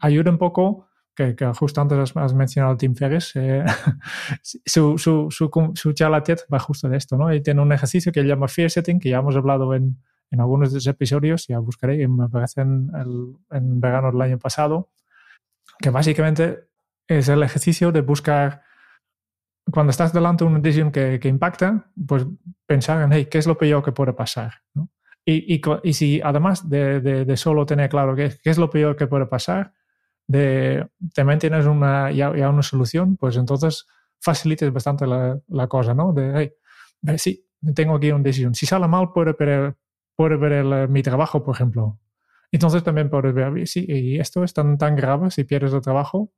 [0.00, 3.64] ayuda un poco, que, justo antes has, mencionado Tim Ferriss, eh,
[4.42, 7.32] su, su, su, su, charla TED va justo de esto, ¿no?
[7.34, 9.98] Y tiene un ejercicio que él llama Fear Setting, que ya hemos hablado en,
[10.30, 14.38] en algunos de los episodios, ya buscaré, me parece en, el, en verano del año
[14.38, 14.88] pasado,
[15.82, 16.68] que básicamente
[17.06, 18.62] es el ejercicio de buscar,
[19.70, 22.26] cuando estás delante de una decisión que, que impacta, pues
[22.66, 24.62] pensar en, hey, ¿qué es lo peor que puede pasar?
[25.24, 28.96] Y, y, y, si además de, de, solo tener claro qué, qué, es lo peor
[28.96, 29.72] que puede pasar,
[30.26, 33.86] de, también tienes una, ya, ya una solución, pues entonces
[34.20, 36.12] facilites bastante la, la, cosa, ¿no?
[36.12, 36.54] De,
[37.04, 38.54] hey, sí, tengo aquí una decisión.
[38.54, 39.76] Si sale mal, puede perder,
[40.16, 41.98] puede perder mi trabajo, por ejemplo.
[42.52, 46.30] Entonces también puedes ver, sí, y esto es tan, tan grave si pierdes el trabajo,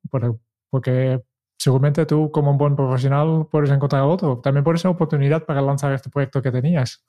[0.70, 1.20] porque
[1.58, 4.40] seguramente tú como un buen profesional puedes encontrar otro.
[4.42, 7.04] También puede ser oportunidad para lanzar este proyecto que tenías.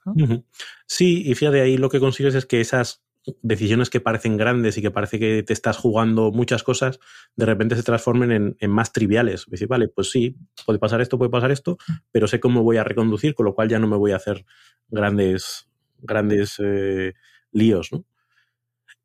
[0.88, 3.04] Sí, y fíjate, ahí lo que consigues es que esas
[3.42, 7.00] decisiones que parecen grandes y que parece que te estás jugando muchas cosas,
[7.36, 9.46] de repente se transformen en, en más triviales.
[9.48, 11.78] Decir, vale, pues sí, puede pasar esto, puede pasar esto,
[12.12, 14.46] pero sé cómo voy a reconducir, con lo cual ya no me voy a hacer
[14.90, 17.14] grandes, grandes eh,
[17.52, 18.06] líos, ¿no?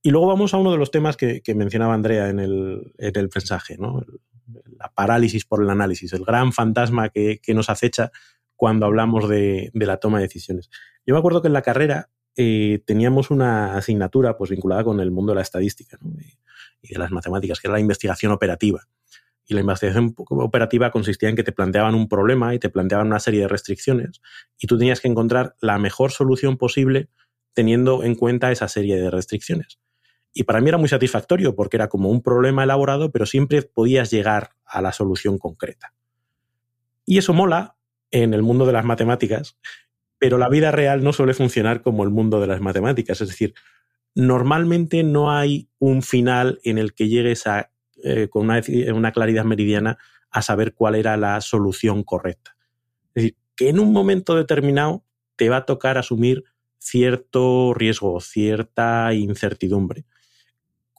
[0.03, 2.95] Y luego vamos a uno de los temas que, mencionaba Andrea en el,
[3.35, 4.03] mensaje, ¿no?
[4.79, 8.11] la parálisis por el análisis, el gran fantasma que, nos acecha
[8.57, 10.71] cuando hablamos de, la toma de decisiones.
[11.07, 15.11] Yo me acuerdo que en la carrera eh, teníamos una asignatura pues, vinculada con el
[15.11, 15.99] mundo de la estadística
[16.81, 18.87] y de las matemáticas, que era la investigación operativa.
[19.47, 23.19] Y la investigación operativa consistía en que te planteaban un problema y te planteaban una
[23.19, 24.23] serie de restricciones
[24.59, 27.09] y tú tenías que encontrar la mejor solución posible
[27.53, 29.81] teniendo en cuenta esa serie de restricciones.
[30.33, 34.11] Y para mí era muy satisfactorio porque era como un problema elaborado, pero siempre podías
[34.11, 35.93] llegar a la solución concreta.
[37.05, 37.77] Y eso mola
[38.11, 39.59] en el mundo de las matemáticas,
[40.19, 43.21] pero la vida real no suele funcionar como el mundo de las matemáticas.
[43.21, 43.55] Es decir,
[44.15, 47.73] normalmente no hay un final en el que llegues a,
[48.05, 48.63] eh, con una,
[48.95, 49.99] una claridad meridiana
[50.31, 52.57] a saber cuál era la solución correcta.
[53.15, 56.45] Es decir, que en un momento determinado te va a tocar asumir
[56.79, 60.05] cierto riesgo, cierta incertidumbre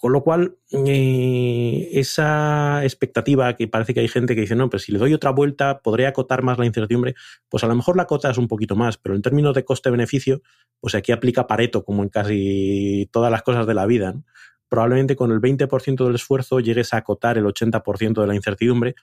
[0.02, 4.80] Con lo cual, eh, esa expectativa que parece que hay gente que dice, no, pero
[4.80, 7.14] si le doy otra vuelta, podré acotar más la incertidumbre,
[7.50, 10.42] pues a lo mejor la acotas un poquito más, pero en términos de coste-beneficio,
[10.80, 14.16] pues aquí aplica Pareto, como en casi todas las cosas de la vida.
[14.70, 18.96] Probablemente con el 20% del esfuerzo llegues a acotar el 80% de la incertidumbre,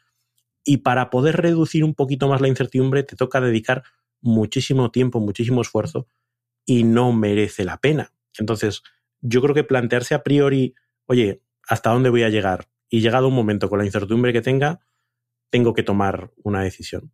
[0.65, 3.85] y para poder reducir un poquito más la incertidumbre, te toca dedicar
[4.21, 6.09] muchísimo tiempo, muchísimo esfuerzo,
[6.67, 8.13] y no merece la pena.
[8.37, 8.83] Entonces,
[9.21, 10.75] yo creo que plantearse a priori
[11.09, 12.69] oye, ¿hasta dónde voy a llegar?
[12.89, 14.81] Y llegado un momento con la incertidumbre que tenga,
[15.51, 17.11] tengo que tomar una decisión.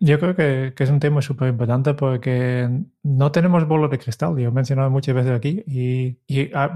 [0.00, 2.68] Yo, creo que, es un tema súper importante porque
[3.02, 6.74] no tenemos bolos de cristal, yo he mencionado muchas veces aquí, y, ah,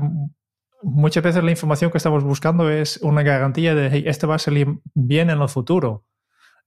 [0.83, 4.39] muchas veces la información que estamos buscando es una garantía de, hey, esto va a
[4.39, 6.05] salir bien en el futuro.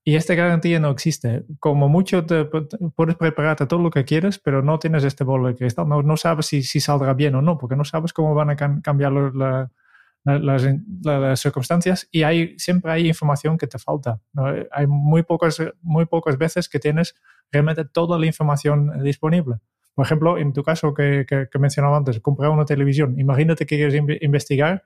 [0.06, 1.46] Y esta garantía no existe.
[1.60, 5.56] Como mucho te, puedes prepararte todo lo que quieres, pero no tienes este bolo de
[5.56, 5.88] cristal.
[5.88, 9.14] No, sabes si, si, saldrá bien o no, porque no sabes cómo van a cambiar
[9.14, 9.70] las,
[11.40, 14.20] circunstancias y hay, siempre hay información que te falta.
[14.72, 17.16] Hay muy pocas, muy pocas veces que tienes
[17.50, 19.56] realmente toda la información disponible.
[19.96, 23.18] Por ejemplo, en tu caso que, que, que mencionaba antes, comprar una televisión.
[23.20, 24.84] Imagínate que quieres investigar.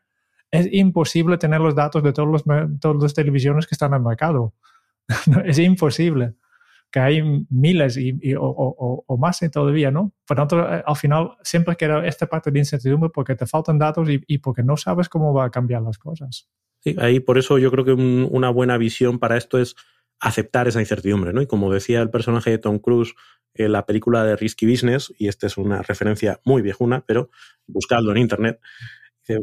[0.52, 2.44] Es imposible tener los datos de todos los,
[2.80, 4.54] todas las televisiones que están en el mercado
[5.46, 6.36] es imposible,
[6.92, 10.14] que hay miles y, o, más todavía, ¿no?
[10.26, 14.08] Por tanto, eh, al final siempre queda esta parte de incertidumbre porque te faltan datos
[14.10, 16.50] y, porque no sabes cómo va a cambiar las cosas.
[16.80, 19.76] Sí, ahí por eso yo creo que una buena visión para esto es
[20.20, 21.42] aceptar esa incertidumbre, ¿no?
[21.42, 23.14] Y como decía el personaje de Tom Cruise
[23.54, 27.30] en la película de Risky Business, y esta es una referencia muy viejuna, pero
[27.66, 28.60] buscadlo en internet,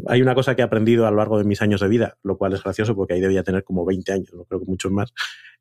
[0.06, 2.38] hay una cosa que he aprendido a lo largo de mis años de vida, lo
[2.38, 5.12] cual es gracioso porque ahí debía tener como 20 años, no creo que muchos más,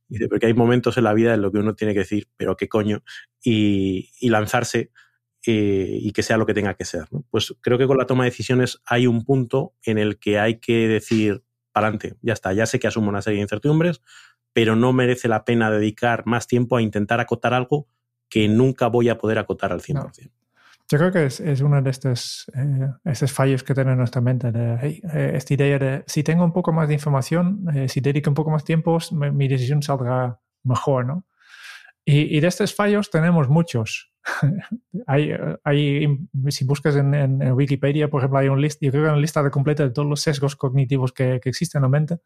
[0.07, 2.55] Dice, porque hay momentos en la vida en los que uno tiene que decir, pero
[2.55, 3.03] qué coño,
[3.43, 4.91] y, lanzarse
[5.45, 7.05] eh, y que sea lo que tenga que ser.
[7.29, 10.59] Pues creo que con la toma de decisiones hay un punto en el que hay
[10.59, 14.01] que decir, para adelante, ya está, ya sé que asumo una serie de incertidumbres,
[14.53, 17.87] pero no merece la pena dedicar más tiempo a intentar acotar algo
[18.29, 20.31] que nunca voy a poder acotar al 100%.
[20.89, 24.51] Yo creo que es, es uno de estos, eh, estos fallos que tiene nuestra mente,
[24.51, 28.29] de eh, esta idea de si tengo un poco más de información, eh, si dedico
[28.29, 31.25] un poco más tiempo, mi, decisión saldrá mejor, ¿no?
[32.05, 34.11] Y, y, de estos fallos tenemos muchos.
[35.07, 35.31] hay,
[35.63, 36.19] hay,
[36.49, 39.21] si buscas en, en, Wikipedia, por ejemplo, hay un list, yo creo que hay una
[39.21, 42.17] lista completa de todos los sesgos cognitivos que, que existen en la mente.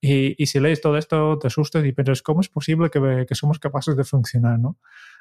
[0.00, 3.34] Y, y, si lees todo esto, te asustas y piensas, ¿cómo es posible que, que
[3.36, 4.76] somos capaces de funcionar, ¿no?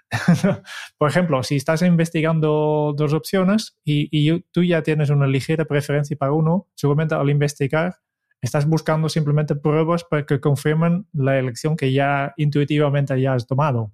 [0.98, 6.34] Por ejemplo, si estás investigando dos opciones y, tú ya tienes una ligera preferencia para
[6.34, 7.96] uno, seguramente al investigar
[8.42, 13.94] estás buscando simplemente pruebas para que confirmen la elección que ya intuitivamente ya has tomado.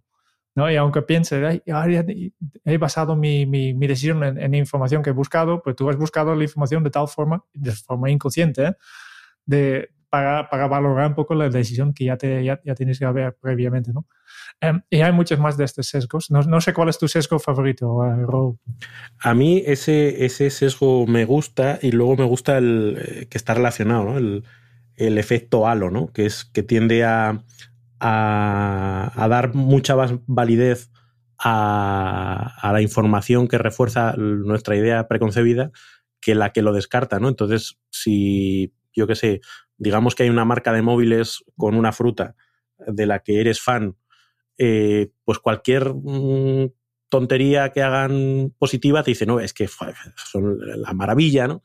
[0.55, 0.71] ¿no?
[0.71, 1.61] Y aunque pienses,
[2.65, 6.43] he basado mi, mi, decisión en, información que he buscado, pues tú has buscado la
[6.43, 8.73] información de tal forma, de forma inconsciente, ¿eh?
[9.45, 13.05] de, para, para, valorar un poco la decisión que ya, te, ya, ya tienes que
[13.05, 13.91] haber previamente.
[13.93, 14.07] ¿no?
[14.61, 16.31] Em, y hay muchos más de estos sesgos.
[16.31, 18.57] No, no sé cuál es tu sesgo favorito, uh,
[19.19, 23.53] A mí ese, ese sesgo me gusta y luego me gusta el eh, que está
[23.53, 24.17] relacionado, ¿no?
[24.17, 24.43] el,
[24.95, 26.11] el, efecto halo, ¿no?
[26.11, 27.43] que, es, que tiende a,
[27.99, 30.91] a, dar mucha más validez
[31.37, 35.71] a, a, la información que refuerza nuestra idea preconcebida
[36.19, 37.19] que la que lo descarta.
[37.19, 37.27] ¿no?
[37.27, 39.41] Entonces, si yo qué sé,
[39.77, 42.35] digamos que hay una marca de móviles con una fruta
[42.77, 43.95] de la que eres fan
[44.57, 46.71] eh, pues cualquier mm,
[47.09, 49.69] tontería que hagan positiva te dice, no, es que
[50.15, 51.61] son la maravilla, ¿no?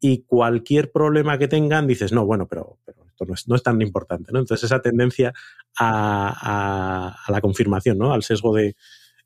[0.00, 3.62] Y cualquier problema que tengan dices, no, bueno, pero, pero esto no es, no es,
[3.62, 4.40] tan importante, ¿no?
[4.40, 5.32] Entonces esa tendencia
[5.78, 8.12] a, a, la confirmación, ¿no?
[8.12, 8.76] Al sesgo de,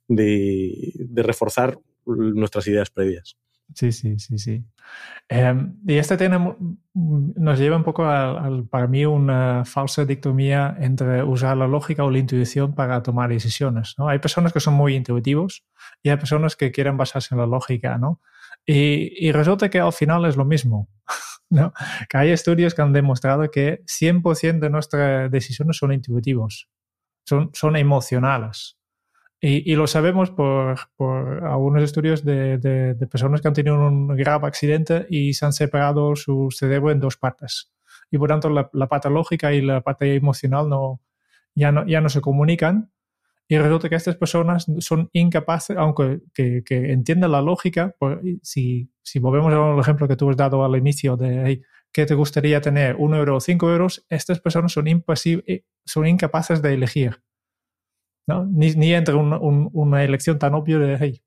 [0.06, 3.36] de, de reforzar nuestras ideas previas.
[3.74, 4.64] Sí, sí, sí, sí.
[5.28, 6.56] Em, y este tiene,
[6.94, 12.10] nos lleva un poco a, para mí, una falsa dicotomía entre usar la lógica o
[12.10, 13.94] la intuición para tomar decisiones.
[13.98, 14.08] ¿no?
[14.08, 15.64] Hay personas que son muy intuitivos
[16.02, 18.20] y hay personas que quieren basarse en la lógica, ¿no?
[18.66, 20.88] Y, y resulta que al final es lo mismo.
[21.50, 21.72] ¿no?
[22.08, 26.68] Que hay estudios que han demostrado que 100% de nuestras decisiones son intuitivos,
[27.24, 28.77] son, son emocionales.
[29.40, 34.48] Y, lo sabemos por, por algunos estudios de, de, personas que han tenido un grave
[34.48, 37.72] accidente y se han separado su cerebro en dos partes.
[38.10, 41.00] Y por tanto la, la parte lógica y la parte emocional no,
[41.54, 42.90] ya, no, ya no se comunican.
[43.46, 47.94] Y resulta que estas personas son incapaces, aunque que, que entiendan la lógica,
[48.42, 52.60] si, si volvemos al ejemplo que tú has dado al inicio de ¿qué te gustaría
[52.60, 52.96] tener?
[52.96, 54.04] ¿Un euro o cinco euros?
[54.10, 54.84] Estas personas son,
[55.84, 57.22] son incapaces de elegir.
[58.28, 58.44] ¿No?
[58.44, 61.22] Ni, ni entre una elección tan obvia de, hey,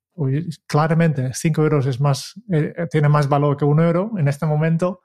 [0.68, 5.02] claramente 5 euros es más, eh, tiene más valor que un euro en este momento,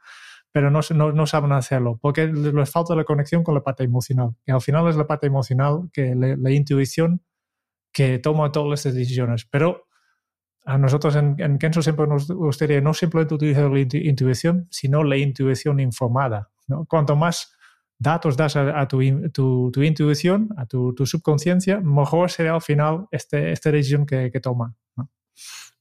[0.53, 4.35] pero no, no, no, saben hacerlo porque les falta la conexión con la parte emocional.
[4.45, 7.23] Y al final es la parte emocional, que la, intuición
[7.93, 9.47] que toma todas estas decisiones.
[9.51, 9.87] Pero
[10.67, 15.17] a nosotros en, en Kenzo siempre nos gustaría no simplemente utilizar la intuición, sino la
[15.17, 16.51] intuición informada.
[16.67, 16.85] ¿no?
[16.85, 17.56] Cuanto más
[17.99, 19.01] datos das a, tu,
[19.73, 24.75] tu, intuición, a tu, subconsciencia, mejor será al final este, esta decisión que, que toma.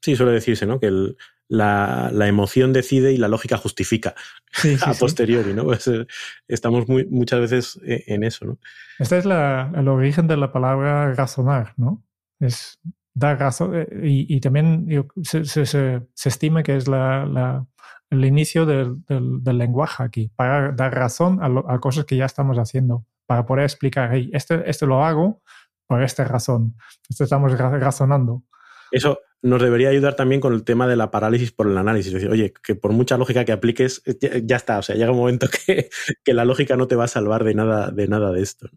[0.02, 0.80] Sí, suele decirse, ¿no?
[0.80, 1.16] Que
[1.48, 4.14] la, la, emoción decide y la lógica justifica
[4.86, 5.64] a posteriori, ¿no?
[5.64, 6.06] Pues, eh,
[6.48, 8.60] estamos muy, muchas veces e, en eso, ¿no?
[9.00, 12.04] Este es la, el origen de la palabra razonar, ¿no?
[12.40, 12.80] Es
[13.16, 14.88] dar razón eh, y, y también
[15.24, 17.66] se, se, se, estima que es la, la
[18.10, 23.06] el inicio del, del, lenguaje aquí, para dar razón a, cosas que ya estamos haciendo,
[23.26, 25.42] para poder explicar, hey, esto, esto lo hago
[25.88, 26.76] por esta razón,
[27.10, 28.44] esto estamos razonando.
[28.92, 32.12] Eso nos debería ayudar también con el tema de la parálisis por el análisis.
[32.12, 34.02] Decir, oye, que por mucha lógica que apliques,
[34.44, 34.80] ya, está.
[34.80, 35.90] O sea, llega un momento que,
[36.24, 38.70] que, la lógica no te va a salvar de nada de, nada de esto.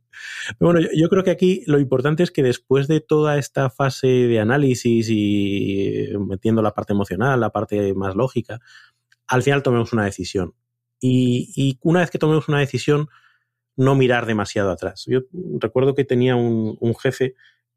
[0.59, 4.09] Pero bueno, yo, creo que aquí lo importante es que después de toda esta fase
[4.09, 8.61] de análisis y metiendo la parte emocional, la parte más lógica,
[9.29, 10.55] al final tomemos una decisión.
[11.01, 13.09] Y, una vez que tomemos una decisión,
[13.77, 15.05] no mirar demasiado atrás.
[15.07, 15.21] Yo
[15.61, 17.35] recuerdo que tenía un, jefe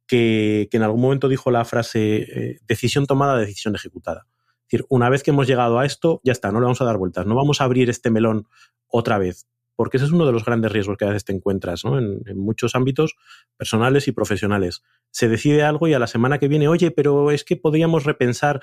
[0.07, 4.25] que, en algún momento dijo la frase eh, decisión tomada, decisión ejecutada.
[4.61, 6.85] Es decir, una vez que hemos llegado a esto, ya está, no le vamos a
[6.85, 8.47] dar vueltas, no vamos a abrir este melón
[8.87, 11.83] otra vez, porque ese es uno de los grandes riesgos que a veces te encuentras
[11.83, 13.15] en, en, muchos ámbitos
[13.57, 14.81] personales y profesionales.
[15.11, 18.61] Se decide algo y a la semana que viene, oye, pero es que podríamos repensar,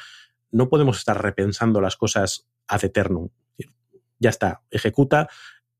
[0.51, 3.29] no podemos estar repensando las cosas ad eternum.
[4.19, 5.29] Ya está, ejecuta.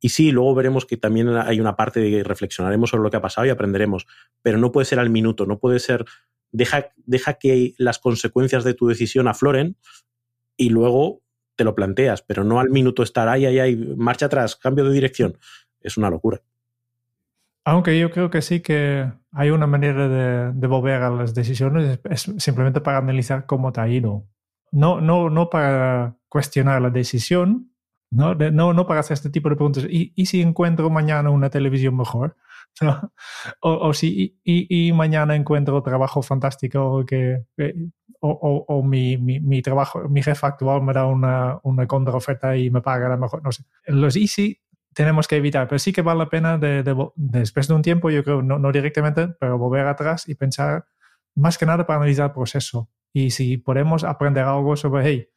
[0.01, 3.17] Y sí, luego veremos que también hay una parte de que reflexionaremos sobre lo que
[3.17, 4.07] ha pasado y aprenderemos,
[4.43, 6.05] pero no puede ser al minuto, no puede ser,
[6.53, 9.77] deja, deja que las consecuencias de tu decisión afloren
[10.57, 11.23] y luego
[11.57, 14.93] te lo planteas, pero no al minuto estar, ay, ay, ay, marcha atrás, cambio de
[14.93, 15.37] dirección.
[15.81, 16.41] Es una locura.
[17.65, 21.99] Aunque yo creo que sí que hay una manera de, de volver a las decisiones,
[22.05, 24.25] es simplemente para analizar cómo te ha ido
[24.73, 27.73] no, no, no para cuestionar la decisión,
[28.11, 29.87] no, no, no para hacer este tipo de preguntas.
[29.89, 32.37] ¿Y, si encuentro mañana una televisión mejor?
[33.61, 37.45] O, si y, mañana encuentro trabajo fantástico que,
[38.21, 42.81] o, o, mi, mi, trabajo, mi jefe actual me da una, una contraoferta y me
[42.81, 43.65] paga la mejor, no sé.
[43.87, 44.61] Los easy
[44.95, 46.85] tenemos que evitar, pero sí que vale la pena de,
[47.17, 50.87] después de un tiempo, yo creo, no directamente, pero volver atrás y pensar
[51.35, 55.29] más que nada para analizar el proceso y si podemos aprender algo sobre, hey,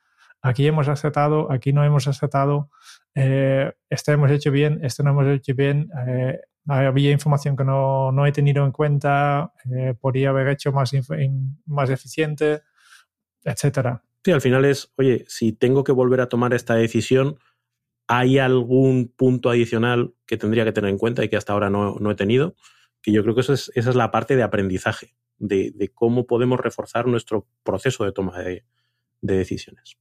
[0.42, 2.70] aquí hemos aceptado, aquí no hemos aceptado,
[3.16, 8.12] eh, esto hemos hecho bien, esto no hemos hecho bien, eh, había información que no,
[8.12, 10.92] no, he tenido en cuenta, eh, podría haber hecho más,
[11.66, 12.62] más eficiente,
[13.44, 14.04] etcétera.
[14.24, 17.40] Sí, al final es, oye, si tengo que volver a tomar esta decisión,
[18.08, 21.96] ¿hay algún punto adicional que tendría que tener en cuenta y que hasta ahora no,
[22.00, 22.56] no he tenido?
[23.02, 26.60] Que yo creo que eso es, esa es la parte de aprendizaje de, cómo podemos
[26.60, 28.64] reforzar nuestro proceso de toma de,
[29.22, 29.98] decisiones.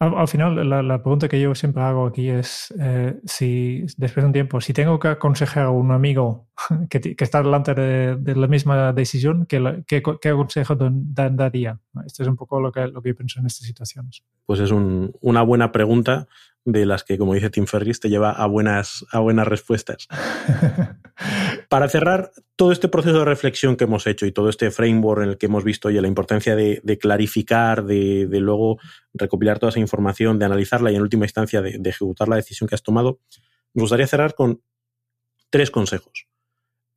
[0.00, 4.32] Al, final, la, pregunta que yo siempre hago aquí es eh, si después de un
[4.32, 6.46] tiempo, si tengo que aconsejar a un amigo
[6.88, 11.80] que, está delante de, la misma decisión, ¿qué, qué, qué consejo daría?
[12.06, 14.22] Esto es un poco lo que, lo que yo pienso en estas situaciones.
[14.46, 16.28] Pues es una buena pregunta
[16.70, 20.06] de las que, como dice Tim Ferriss, te lleva a buenas, a buenas respuestas.
[21.70, 25.30] Para cerrar todo este proceso de reflexión que hemos hecho y todo este framework en
[25.30, 28.78] el que hemos visto ya la importancia de, clarificar, de, luego
[29.14, 32.74] recopilar toda esa información, de analizarla y en última instancia de, ejecutar la decisión que
[32.74, 33.18] has tomado,
[33.72, 34.62] me gustaría cerrar con
[35.48, 36.28] tres consejos.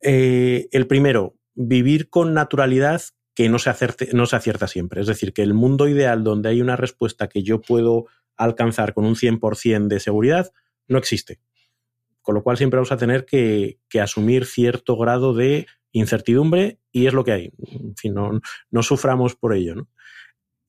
[0.02, 3.00] Eh, el primero, vivir con naturalidad
[3.34, 3.72] que no se,
[4.12, 5.00] no se acierta siempre.
[5.00, 8.06] Es decir, que el mundo ideal donde hay una respuesta que yo puedo
[8.44, 10.52] alcanzar con un 100% de seguridad
[10.88, 11.40] no existe.
[12.20, 17.14] Con lo cual siempre vamos a tener que, asumir cierto grado de incertidumbre y es
[17.14, 17.52] lo que hay.
[18.02, 18.14] En
[18.70, 19.88] no, suframos por ello.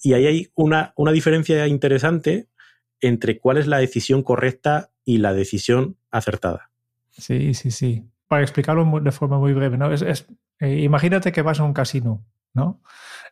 [0.01, 2.47] Y ahí hay una, una diferencia interesante
[2.99, 6.71] entre cuál es la decisión correcta y la decisión acertada.
[7.11, 8.03] Sí, sí, sí.
[8.27, 9.91] Para explicarlo de forma muy breve, ¿no?
[9.91, 10.25] Es,
[10.59, 12.81] eh, imagínate que vas a un casino, ¿no?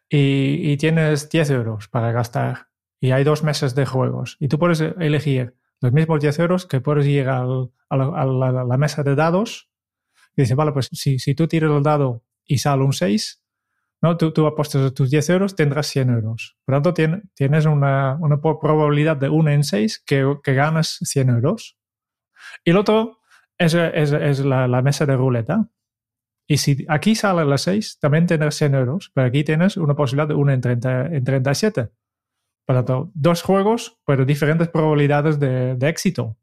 [0.10, 2.71] Y, y, tienes 10 euros para gastar
[3.02, 6.80] y hay dos meses de juegos y tú puedes elegir los mismos 10 euros que
[6.80, 7.44] puedes ir a,
[7.90, 9.70] la, mesa de dados
[10.38, 13.44] y dices, vale, pues si, si tú tiras el dado y sale un 6,
[14.02, 14.16] ¿no?
[14.16, 16.58] tú, tú apuestas tus 10 euros, tendrás 100 euros.
[16.64, 21.30] Por lo tanto, tienes una, una probabilidad de 1 en 6 que, que ganas 100
[21.30, 21.78] euros.
[22.64, 23.20] Y el otro
[23.58, 25.68] es, es, es la, la, mesa de ruleta.
[26.48, 30.28] Y si aquí sale las 6, también tienes 100 euros, pero aquí tienes una posibilidad
[30.28, 31.90] de 1 en, 30, en 37.
[32.72, 36.38] Por lo tanto, dos juegos, pero diferentes probabilidades de, de éxito.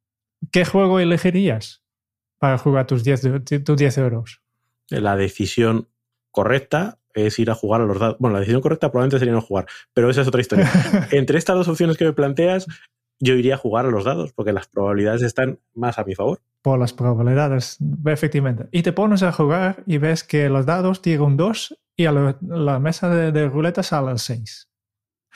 [0.52, 1.82] ¿Qué juego elegirías
[2.38, 4.42] para jugar tus 10, tus 10 euros?
[4.90, 5.88] La decisión
[6.30, 8.16] correcta es ir a jugar a los dados.
[8.18, 10.70] Bueno, la decisión correcta probablemente sería no jugar, pero esa es otra historia.
[11.12, 12.66] Entre estas dos opciones que me planteas,
[13.18, 16.42] yo iría a jugar a los dados, porque las probabilidades están más a mi favor.
[16.60, 18.66] Por las probabilidades, efectivamente.
[18.70, 22.12] Y te pones a jugar y ves que los dados tienen un 2 y a
[22.12, 24.68] la, la mesa de, de, ruleta sale el 6.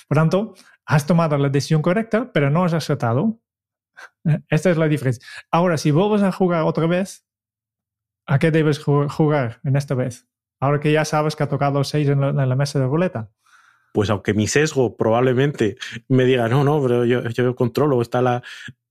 [0.09, 0.55] Por tanto,
[0.87, 3.41] has tomado la decisión correcta, pero no has acertado.
[4.49, 5.27] Esta es la diferencia.
[5.51, 7.27] Ahora, si vuelves a jugar otra vez,
[8.27, 10.29] ¿a qué debes jugar en esta vez?
[10.61, 13.33] Ahora que ya sabes que ha tocado 6 en, la mesa de ruleta
[13.93, 15.77] pues aunque mi sesgo probablemente
[16.09, 18.43] me diga, no, no, pero yo, controlo, está la...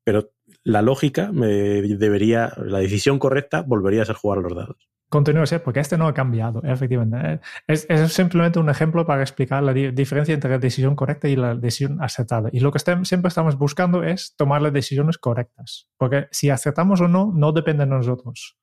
[0.04, 0.32] Pero
[0.64, 4.91] la lógica me debería, la decisión correcta volvería a ser jugar los dados.
[5.12, 7.41] Continúa, sí, porque este no ha cambiado, efectivamente.
[7.68, 11.36] Es, es, simplemente un ejemplo para explicar la di diferencia entre la decisión correcta y
[11.36, 12.47] la decisión acertada.
[12.53, 17.09] Y lo que siempre estamos buscando es tomar las decisiones correctas, porque si acertamos o
[17.09, 18.57] no, no depende de nosotros.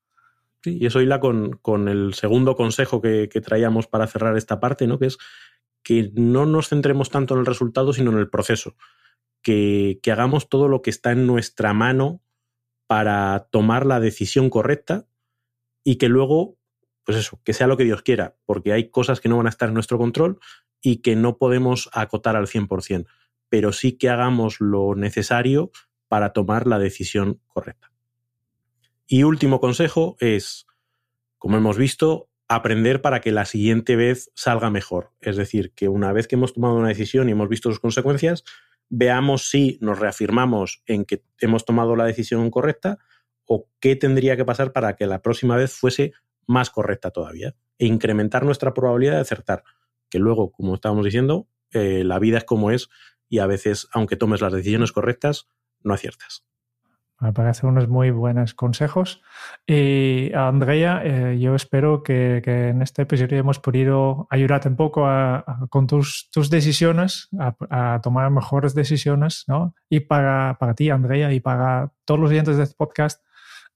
[0.63, 4.59] Sí, y eso hila con, con el segundo consejo que, que traíamos para cerrar esta
[4.59, 4.97] parte, ¿no?
[4.97, 5.19] que es
[5.83, 8.75] que no nos centremos tanto en el resultado, sino en el proceso.
[9.43, 12.23] Que, que, hagamos todo lo que está en nuestra mano
[12.87, 15.05] para tomar la decisión correcta
[15.89, 16.55] y que luego,
[17.03, 19.49] pues eso, que sea lo que Dios quiera, porque hay cosas que no van a
[19.49, 20.37] estar en nuestro control
[20.83, 23.07] y que no podemos acotar al 100%,
[23.49, 25.71] pero sí que hagamos lo necesario
[26.07, 27.91] para tomar la decisión correcta.
[29.07, 30.67] Y último consejo es,
[31.39, 35.13] como hemos visto, aprender para que la siguiente vez salga mejor.
[35.21, 38.43] Es decir, que una vez que hemos tomado una decisión y hemos visto sus consecuencias,
[38.89, 42.99] veamos si nos reafirmamos en que hemos tomado la decisión correcta
[43.49, 46.13] o qué tendría que pasar para que la próxima vez fuese
[46.45, 49.63] más correcta todavía e incrementar nuestra probabilidad de acertar.
[50.09, 52.89] Que luego, como estábamos diciendo, eh, la vida es como es
[53.27, 55.47] y a veces, aunque tomes las decisiones correctas,
[55.81, 56.45] no aciertas.
[57.19, 59.21] Me parecen unos muy buenos consejos.
[59.67, 65.05] Y Andrea, eh, yo espero que, que, en este episodio hemos podido ayudarte un poco
[65.05, 69.75] a, a, con tus, tus decisiones, a, a, tomar mejores decisiones, ¿no?
[69.89, 73.21] Y para, para ti, Andrea, y para todos los oyentes de este podcast,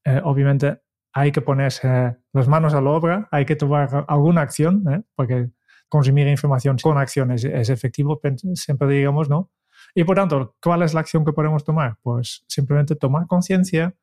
[0.05, 0.81] eh, obviamente
[1.13, 5.03] hay que ponerse las manos a la obra, hay que tomar alguna acción, ¿eh?
[5.15, 5.49] porque
[5.87, 8.19] consumir información con acción es, es efectivo,
[8.55, 9.51] siempre digamos, ¿no?
[9.93, 11.97] Y por tanto, ¿cuál es la acción que podemos tomar?
[12.01, 13.93] Pues simplemente tomar conciencia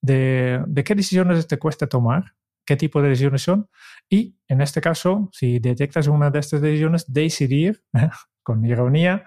[0.00, 2.34] de, de, qué decisiones te cuesta tomar,
[2.66, 3.68] qué tipo de decisiones son,
[4.08, 7.84] y en este caso, si detectas una de estas decisiones, decidir,
[8.42, 9.24] con ironía,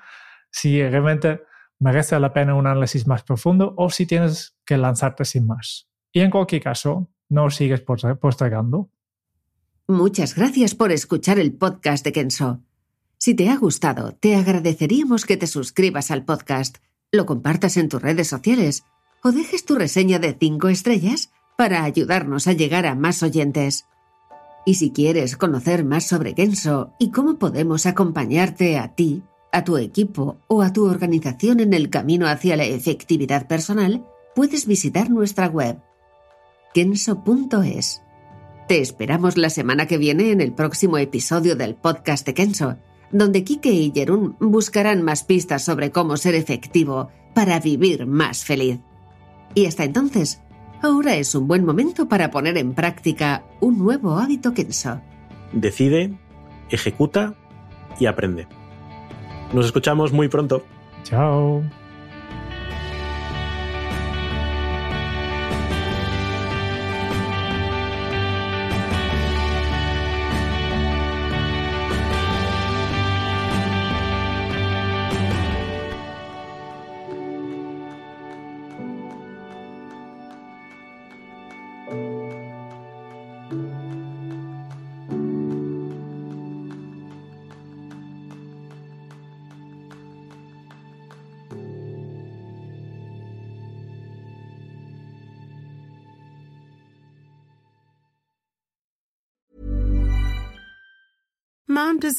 [0.50, 1.44] si realmente
[1.80, 5.91] merece la pena un análisis más profundo o si tienes que lanzarte sin más.
[6.14, 8.89] Y en cualquier caso, no sigues postergando.
[9.88, 12.62] Muchas gracias por escuchar el podcast de Kenso.
[13.18, 16.78] Si te ha gustado, te agradeceríamos que te suscribas al podcast,
[17.12, 18.84] lo compartas en tus redes sociales
[19.24, 23.86] o dejes tu reseña de 5 estrellas para ayudarnos a llegar a más oyentes.
[24.66, 29.78] Y si quieres conocer más sobre Kenso y cómo podemos acompañarte a ti, a tu
[29.78, 34.05] equipo o a tu organización en el camino hacia la efectividad personal,
[34.36, 35.80] puedes visitar nuestra web
[36.74, 38.02] kenso.es.
[38.68, 42.78] Te esperamos la semana que viene en el próximo episodio del podcast de Kenso
[43.12, 48.80] donde Kike y Jerún buscarán más pistas sobre cómo ser efectivo para vivir más feliz.
[49.54, 50.42] Y hasta entonces,
[50.82, 55.02] ahora es un buen momento para poner en práctica un nuevo hábito Kenso.
[55.52, 56.14] Decide,
[56.70, 57.36] ejecuta
[58.00, 58.48] y aprende.
[59.54, 60.64] Nos escuchamos muy pronto.
[61.04, 61.64] Chao.